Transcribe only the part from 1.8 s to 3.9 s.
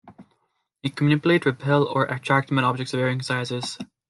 or attract metal objects of varying sizes.